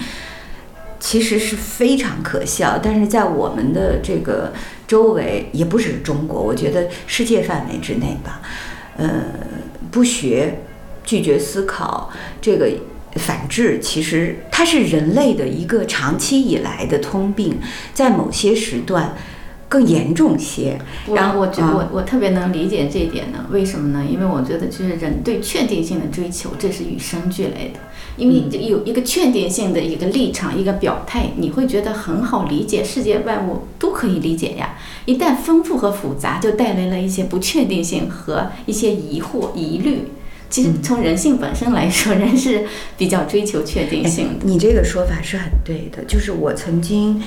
[0.99, 2.81] 其实是非常可笑。
[2.83, 4.55] 但是在我们的这个
[4.89, 8.41] 周围，也不是中国，我觉得世界范围之内吧，
[8.97, 9.25] 呃，
[9.91, 10.63] 不学，
[11.05, 12.71] 拒绝思考，这个。
[13.17, 17.59] 反制其实它是人类的一个长期以来的通病，
[17.93, 19.15] 在某些时段
[19.69, 20.79] 更严重些。
[21.15, 24.05] 然后我觉我我特别能理解这一点呢，为什么呢？
[24.09, 27.81] 因为我觉得就是人对确定性的追求，这是与生俱来的。
[28.17, 34.77] 因为有一个确定性的一个立场、一个表态，你会觉得很好理解，世界万物都可以理解呀。
[35.05, 40.03] 一旦丰富和复杂，就带来了一些不确定性和一些疑惑、疑虑。
[40.55, 42.65] 其实从人性本身来说， 人是
[42.97, 44.45] 比较追求确定性的。
[44.45, 47.21] 你这个说法是很对的，就是我曾经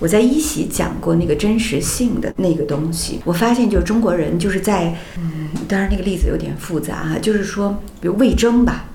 [0.00, 8.86] 我在一席讲过那个真实性的那个东西，我发现就是中国人就是在嗯，当然那个例子有点复杂哈，就是说比如魏征吧，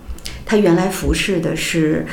[0.45, 2.05] 他原来服侍的是。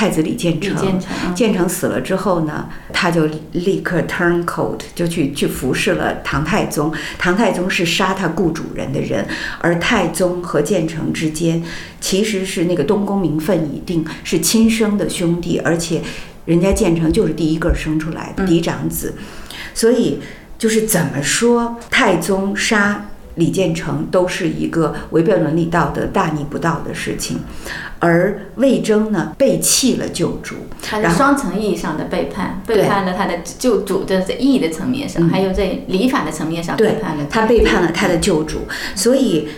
[0.00, 0.98] 太子李建成，
[1.34, 6.90] 建成死了之后呢，他就立刻 turn coat，就去去服侍了唐太宗。
[7.18, 9.28] 唐太宗是杀他雇主人的人，
[9.60, 11.62] 而太宗和建成之间
[12.00, 16.00] 其实是那个东宫名分已定，是亲生的兄弟，而且
[16.46, 19.14] 人家建成就是第一个生出来的嫡长子，
[19.74, 20.18] 所以
[20.56, 23.09] 就是怎么说，太宗杀。
[23.36, 27.38] 李建成都是一个违背伦理道德、大逆不道的事情，
[27.98, 39.48] 而魏征呢，背弃了旧主，他是双层意义上的背叛，背叛了他的旧主，这在义的层面上，还有在礼法的层面上背叛了他，背叛了他的旧主，所以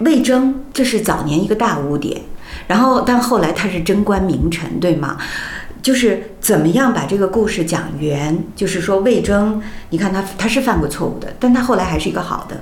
[0.00, 2.20] 魏征这是早年一个大污点，
[2.66, 5.16] 然后但后来他是贞观名臣，对吗？
[5.82, 8.42] 就是怎么样把这个故事讲圆？
[8.56, 12.58] 就是说魏征，你看他他是犯过错误的，但他后来还是一个好的。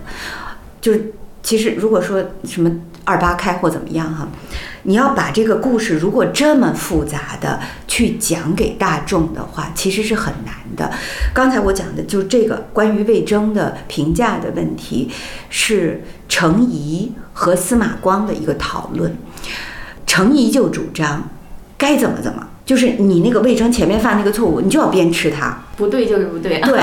[0.83, 2.71] 就是其实如果说什么
[3.05, 4.29] 二八开或怎么样哈，
[4.83, 10.93] 你要把这个故事如果这么复杂的去讲给大众的话，其实是很难的。
[11.33, 15.11] 刚才我讲的就是这个关于魏征的评价的问题，
[15.49, 19.17] 是程颐和司马光的一个讨论。
[20.07, 21.31] 程颐就主张
[21.79, 22.49] 该怎么怎么。
[22.65, 26.61] 就是你那个魏征前面犯那个错误，你就要鞭笞他，不对就是不对。
[26.61, 26.81] 对，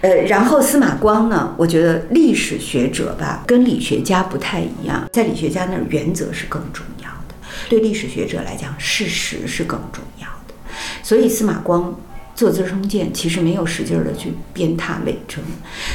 [0.00, 7.34] 呃，然后司马光呢，我觉得历史学者吧，跟理学家不太一样，在理学家那儿原则是更重要的，
[7.68, 10.54] 对历史学者来讲，事实是更重要的。
[11.02, 11.94] 所以司马光
[12.34, 15.42] 做资生剑，其实没有使劲儿的去鞭挞魏征，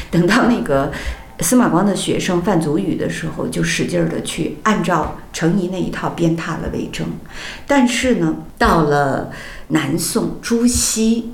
[0.10, 0.92] 等到那个。
[1.40, 7.08] 司马光的学生范祖禹的时候，就使劲儿的去按照程颐那一套鞭挞了魏征。
[7.68, 9.32] 但是呢，到了
[9.68, 11.34] 南宋朱熹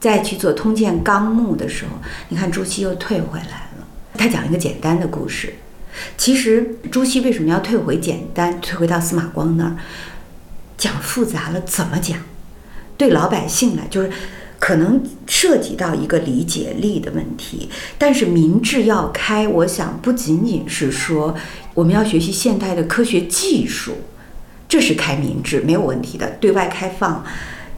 [0.00, 1.92] 再去做《通鉴纲目》的时候，
[2.28, 3.86] 你看朱熹又退回来了。
[4.14, 5.54] 他讲一个简单的故事。
[6.16, 9.76] 其实朱熹为什么要退回简单，退回到司马光那儿？
[10.76, 12.18] 讲复杂了怎么讲？
[12.96, 14.10] 对老百姓来就是。
[14.58, 21.34] 可能涉及到一个理解力的问题，但是民智要开，我想不仅仅是说
[21.74, 23.98] 我们要学习现代的科学技术，
[24.68, 27.22] 这是开民智没有问题的，对外开放，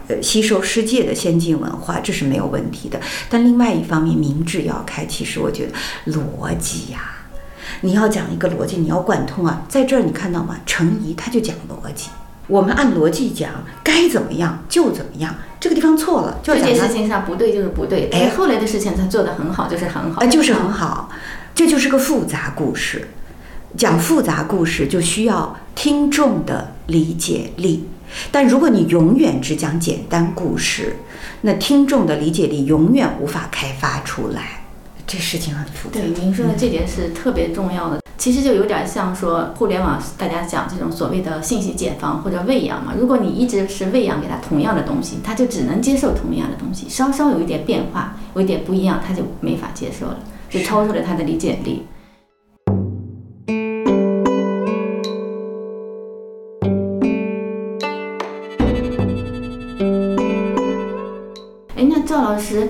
[0.07, 3.01] 呃，吸收世界的先进文化，这是没有问题的。
[3.29, 7.27] 但另外一方面，民智要开，其实我觉得逻辑呀，
[7.81, 10.61] 你要讲一个逻辑，你要贯通啊，在这儿你看到吗？
[10.65, 12.09] 程颐他就讲逻辑。
[12.49, 13.51] 我们按逻辑讲，
[13.85, 15.35] 该怎么样就怎么样。
[15.61, 18.09] 这个地方错了，这件事情上不对就是不对。
[18.11, 20.21] 哎，后来的事情他做得很好，就是很好。
[20.21, 21.11] 哎，就是很好。
[21.55, 23.09] 这就是个复杂故事，
[23.77, 27.89] 讲复杂故事就需要听众的理解力。
[28.31, 30.97] 但如果你永远只讲简单故事，
[31.43, 34.63] 那听众的理解力永远无法开发出来。
[35.07, 36.01] 这事情很复杂。
[36.01, 38.01] 对，您说的这点是特别重要的。
[38.19, 42.93] 其实就有点像说互联网，大家讲这种所谓的信息茧房或者喂养嘛。
[42.99, 50.19] 如果你一直是喂养给他同样的东西，他就只能接受同样的东西，稍稍有一点变化，有一点不一样，他就没法接受了，
[50.51, 51.87] 就超出了他的理解力。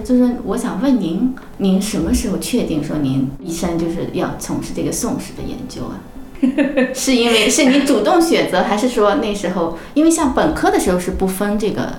[0.05, 6.01] 就是我想问您，您什么时候确定说您一生就是要从事这个宋史的研究啊？
[6.95, 11.95] 是因为是你主动选择，还是说那时候因为像本科的时候是不分这个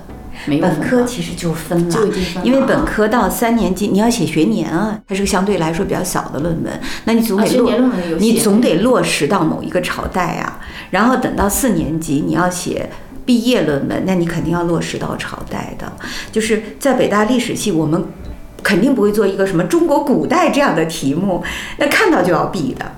[0.46, 2.10] 没有本科其实就分了，
[2.44, 10.60] 因为本啊科到三年级你要写学年啊，它是个相对来说比较小的论文，那你总得落、你总得落实到某一个朝代啊，
[10.92, 12.90] 然后等到四年级你要写。
[13.30, 15.94] 毕业论文，那你肯定要落实到朝代的。
[16.32, 18.04] 就是在北大历史系，我们
[18.64, 21.44] 肯定不会做一个什么中国古代这样的题目，
[21.78, 22.92] 那看到就要避的。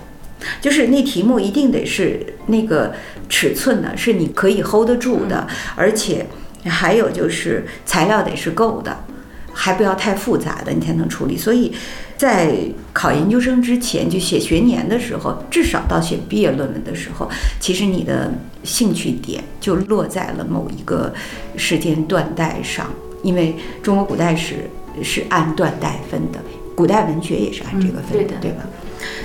[0.62, 2.94] 就是那题目一定得是那个
[3.28, 6.26] 尺寸呢，是你可以 hold 得住的，而且
[6.64, 9.04] 还有就是材料得是够的，
[9.52, 11.36] 还不要太复杂的，你才能处理。
[11.38, 11.74] 所以
[12.22, 12.56] 在
[12.94, 17.28] 考研究生之前，就写学年的时候，至少到写毕业论文的时候，
[17.60, 18.32] 其实你的
[18.64, 21.12] 兴趣点就落在了某一个
[21.58, 22.86] 时间段代上，
[23.24, 24.70] 因为中国古代史
[25.02, 26.38] 是按段代分的，
[26.76, 28.58] 古代文学也是按这个分嗯对的对吧？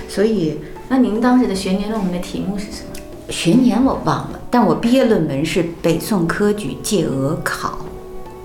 [0.09, 0.57] 所以
[0.89, 2.99] 那您当时的学年论文的题目是什么？
[3.29, 7.79] 学年我忘了，但我毕业论文是北宋科举借额考。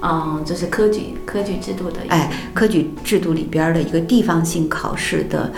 [0.01, 2.01] 嗯，就是科举科举制度的。
[2.09, 5.51] 哎，科举制度里边的一个地方性考试的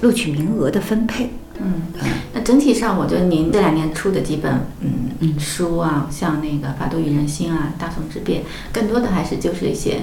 [0.00, 1.30] 录取名额的分配。
[1.58, 1.82] 嗯，
[2.34, 10.02] 那整体上，我觉得您这两年出的几本嗯嗯书啊，像那个《法度与人心》啊，《大宋之变》，更多的还是就是一些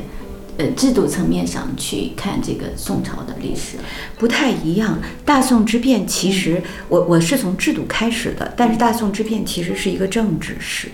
[0.57, 3.77] 呃制度层面上去看这个宋朝的历史。
[4.17, 4.97] 不太一样。
[5.23, 6.59] 大宋之变其实
[6.89, 10.89] 我我是从制度开始的，但是大宋之变其实是一个政治史。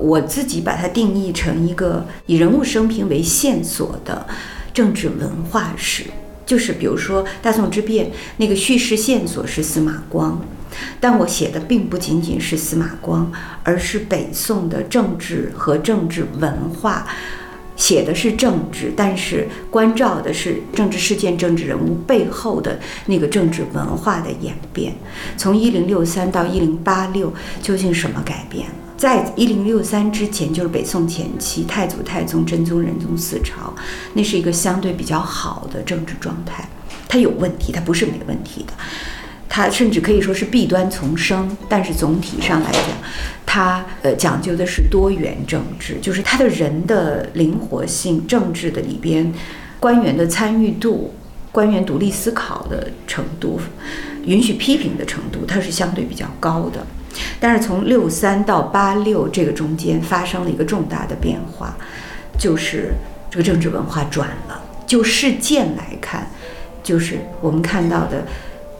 [0.00, 4.26] 我自己把它定义成一个以人物生平为线索的
[4.72, 6.04] 政治文化史。
[6.46, 10.38] 就是比如说大宋之变那个叙事线索是司马光，
[11.00, 13.32] 但我写的并不仅仅是司马光，
[13.62, 17.06] 而是北宋的政治和政治文化。
[17.76, 24.94] 写的是政治，但是关照的是政治事件、政治人物背后的那个政治文化的演变。
[25.36, 28.74] 从一零六三到一零八六，究竟什么改变了？
[28.96, 33.74] 在一零六三之前，就是北宋前期，太祖、太宗、真宗、仁宗四朝，
[34.14, 36.68] 那是一个相对比较好的政治状态。
[37.08, 38.72] 它有问题，它不是没问题的。
[39.48, 42.82] 它甚至可以说是弊端丛生，但是总体上来讲，
[43.44, 49.32] 它呃讲究的是多元政治，就是它的人的灵活性、政治的里边
[49.78, 51.14] 官员的参与度、
[51.52, 53.60] 官员独立思考的程度、
[54.24, 56.84] 允许批评的程度，它是相对比较高的。
[57.40, 61.76] 但是从六三到八六这个中间发生了一个重大的变化，
[62.38, 62.94] 就是
[63.30, 64.62] 这个政治文化转了。
[64.86, 66.30] 就事件来看，
[66.82, 68.26] 就是我们看到的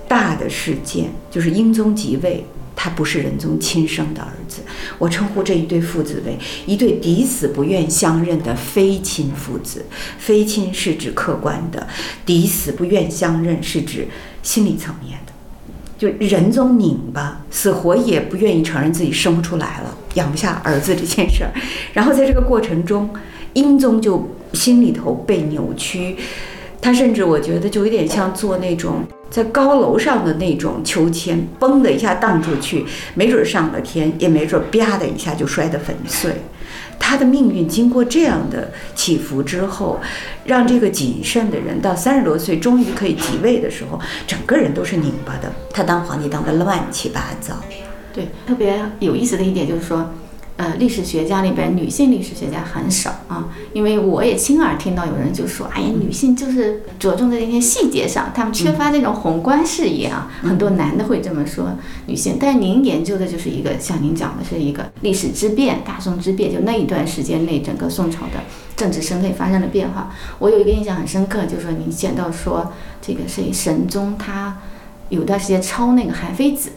[0.07, 2.45] 大的事件，就是英宗即位，
[2.77, 4.61] 他不是仁宗亲生的儿子。
[4.99, 9.87] 我称呼这一对父子为一对抵死不愿相认的非亲父子。
[10.19, 11.87] 非亲是指客观的，
[12.27, 14.07] 抵死不愿相认是指
[14.43, 15.33] 心理层面的。
[15.97, 21.51] 就仁宗拧巴，死活也不愿意承认自己生不出来了，养不下儿子这件事儿。
[21.93, 23.09] 然后在这个过程中，
[23.53, 26.17] 英宗就心里头被扭曲，
[26.81, 29.05] 他甚至我觉得就有点像做那种
[29.35, 36.31] 在高楼上的那种秋千，嘣的一下荡出去，没准上了天，也没准啪的一下就摔得粉碎。
[37.01, 39.99] 他的命运经过这样的起伏之后，
[40.45, 45.53] 让这个谨慎的人到三十多岁终于可以即位的时候，整个人都是拧巴的。
[45.73, 47.57] 他当皇帝当得乱七八糟。
[48.13, 50.09] 对，特别有意思的一点就是说，
[50.57, 60.31] 呃，历史学家里边女性历史学家很少啊，因为我也亲耳听到有人就说，哎呀，女性就是着重在那些细节上，她们缺乏那种宏观视野啊。
[60.43, 61.71] 很多男的会这么说
[62.07, 68.45] 女性，但是您研究的就是一个像您讲的是一个历史之变，大宋之变，就那一段时间内整个宋朝的
[68.77, 70.15] 政治生态发生了变化。
[70.39, 74.59] 我有一个印象很深刻，就是说您讲到说这个谁神宗他
[75.09, 76.71] 有段时间抄那个韩非子。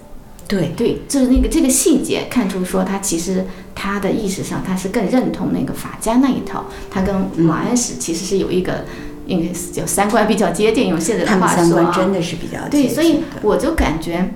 [0.48, 3.46] 对，对，就是那个这个细节看出说他其实
[3.76, 7.14] 他的意识上他是更认同那个法家那一套，他跟
[7.46, 8.86] 王安石其实是有一个
[9.26, 14.30] 应该是叫三观比较接近，用现在的话说啊三观真，的是比较接对，近所以我就感觉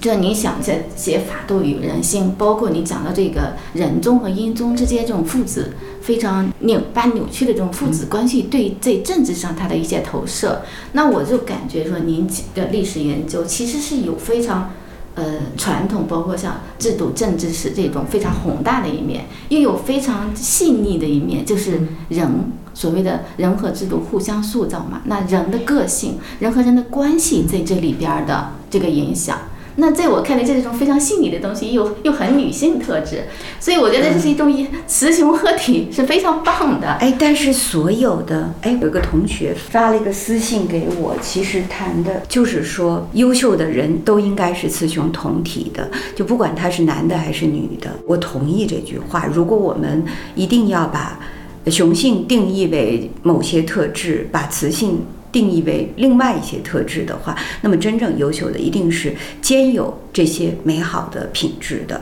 [0.00, 10.62] 就你想写写法度与人性，包括你讲的这个人宗和英宗之间这种父子非常扭巴扭曲的这种父子关系，对在政治上他的一些投射，
[10.92, 14.72] 那我就感觉说您的历史研究其实是有非常。
[15.20, 22.26] 呃，传统包括像制度、政治史这种非常宏大的一面，又有非常细腻的一面，就是人
[22.72, 25.02] 所谓的人和制度互相塑造嘛。
[25.04, 29.36] 那人的个性、人和人的关系在这里边的这个影响。
[29.76, 33.24] 那在我看来，这是一种非常细腻的东西，又又很女性特质，
[33.58, 34.50] 所以我觉得这是一种
[34.86, 36.88] 雌雄合体，是非常棒的。
[36.94, 47.90] 哎，但是所有的哎，有个同学发了一个私信给我，其实谈的就是说，优秀的人都应该是雌雄同体的，就不管他是男的还是女的。
[48.06, 49.26] 我同意这句话。
[49.32, 50.04] 如果我们
[50.34, 51.18] 一定要把
[51.66, 55.00] 雄性定义为某些特质，把雌性。
[55.32, 62.00] 定义为另外一些特质的话，那么真正优秀的一定是兼有这些美好的品质的。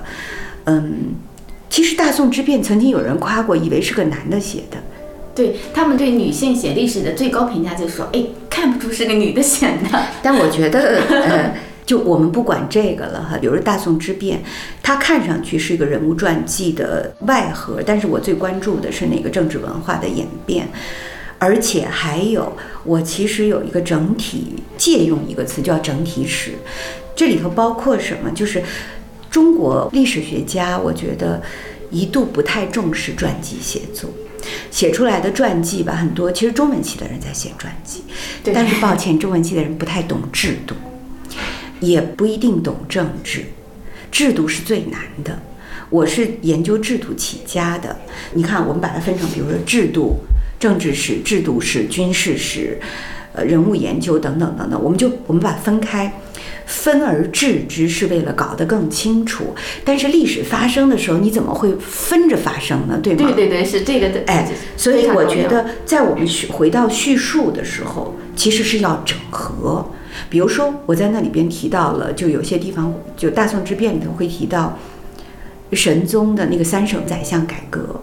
[0.64, 1.14] 嗯，
[1.68, 4.78] 其实大宋之变曾经有人夸过，以为是个男的写的。
[5.34, 10.06] 对他们对女性写历史的最高评价就是说，哎，看不出是个女的写的。
[10.20, 11.54] 但我觉得，呃，
[11.86, 13.38] 就我们不管这个了哈。
[13.40, 14.42] 比如大宋之变，
[14.82, 20.66] 它看上去是一个人物传记的外核，但是我最关注的是那个政治文化的演变。
[21.38, 22.52] 而且还有，
[22.84, 26.52] 我其实有一个整体借用一个词叫整体史，
[27.14, 28.30] 这里头包括什么？
[28.32, 28.60] 就是
[29.30, 31.40] 中国历史学家，我觉得
[31.92, 34.10] 一度不太重视传记写作，
[34.70, 38.02] 写出来的传记吧，很多其实中文系的人在写传记，
[38.42, 40.74] 但是抱歉，中文系的人不太懂制度，
[41.78, 43.44] 也不一定懂政治，
[44.10, 45.38] 制度是最难的。
[45.88, 47.96] 我是研究制度起家的，
[48.32, 50.16] 你看，我们把它分成，比如说制度。
[50.58, 52.78] 政治史、制度史、军事史，
[53.32, 56.20] 呃，人物研究等等等等，我们就我们把它分开，
[56.66, 59.54] 分而治之，是为了搞得更清楚。
[59.84, 62.98] 但是历史发生的时候，你怎么会分着发生呢？
[63.02, 63.24] 对吗？
[63.26, 64.22] 对对对，是这个的。
[64.26, 69.88] 哎，所以我觉得，在我们叙回到叙述的时候，其实是要整合。
[70.28, 74.76] 比如说，我在那里边提到了，就有些地方，就大宋之变里头会提到
[75.72, 78.02] 神宗的那个三省宰相改革。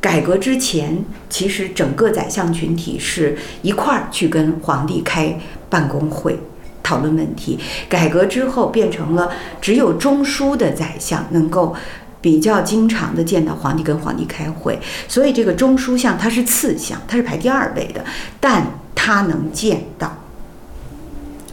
[0.00, 5.38] 改革之前，其实整个宰相群体是一块儿去跟皇帝开
[5.68, 6.38] 办公会
[6.82, 7.58] 讨论问题。
[7.88, 9.30] 改革之后，变成了
[9.60, 11.74] 只有中枢的宰相能够
[12.20, 14.78] 比较经常的见到皇帝，跟皇帝开会。
[15.08, 18.04] 所以这个中书相他是次相，他是排第二位的，
[18.40, 20.16] 但他能见到，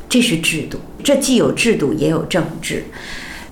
[0.07, 0.79] 这是制度。
[1.03, 2.85] 这既有制度，也有政治。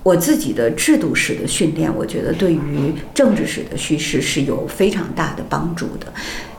[0.04, 6.12] 我自己的制度史的训练，我觉得对于政治史的叙事是有非常大的帮助的。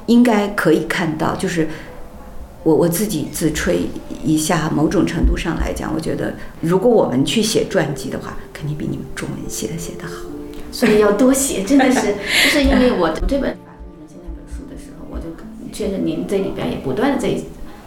[0.08, 1.68] 应该可以看到，就是
[2.64, 3.88] 我我自己自吹
[4.24, 10.26] 一下，某种程度上来讲，我觉得如果我们去写传记的话，肯定比你们中文写的写得好。
[10.72, 12.02] 所以要多写，真的是，
[12.44, 15.26] 就是因为我读这本《法度与人心》那本书的时候，我就
[15.72, 17.30] 确实您这里边也不断的在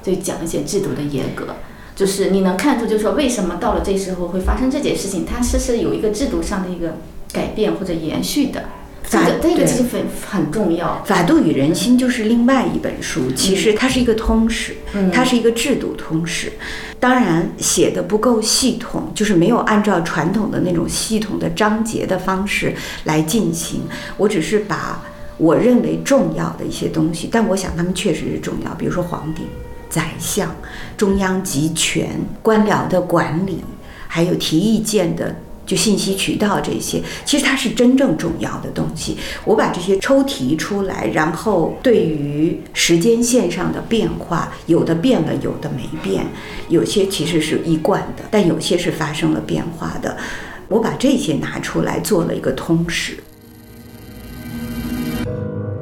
[0.03, 1.55] 在讲一些制度的严格。
[1.99, 6.99] 就是你能看出，就是说为什么到了这时候会发生这件事情，它是是有一个制度上的一个
[7.32, 8.66] 改变或者延续的。
[9.11, 11.03] 这个这个其实很很重要。
[11.05, 14.76] 法度与人心就是另外一本书，其实它是一个通史，
[15.12, 16.53] 它是一个制度通史。
[17.01, 22.72] 当然写的不够系统，就是没有按照传统的那种系统的章节的方式
[23.07, 23.80] 来进行。
[24.18, 25.03] 我只是把
[25.36, 29.42] 我认为重要的一些东西，但我想他们确实是重要，比如说皇帝。
[29.89, 30.55] 宰相、
[30.97, 32.11] 中央集权、
[32.43, 33.62] 官僚的管理，
[34.07, 35.34] 还有提意见的
[35.66, 39.16] 就信息渠道这些，其实它是真正重要的东西。
[39.45, 46.26] 我把这些抽提出来，然后对于时间线上的变化，有的变了，有的没变，
[46.68, 50.16] 有些其实是一贯的，但有些是发生了变化的。
[50.68, 53.18] 我把这些拿出来做了一个通史。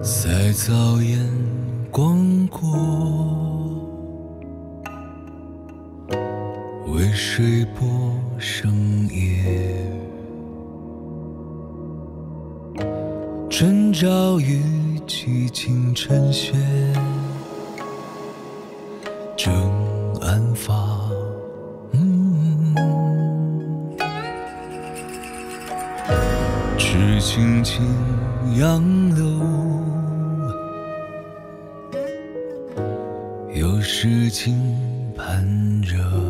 [0.02, 1.18] 在早眼
[1.90, 3.45] 光过。
[6.88, 7.86] 为水波
[8.38, 9.44] 生夜，
[13.50, 14.62] 春朝雨
[15.06, 16.54] 起，清晨雪，
[19.36, 19.52] 正
[20.20, 20.74] 安发。
[26.78, 27.84] 赤青青
[28.56, 28.80] 杨
[29.14, 29.26] 柳，
[33.54, 34.56] 有诗情
[35.16, 36.25] 盼着。